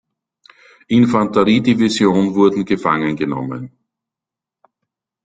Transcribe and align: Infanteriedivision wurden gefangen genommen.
Infanteriedivision 0.87 2.33
wurden 2.33 2.65
gefangen 2.65 3.15
genommen. 3.15 3.77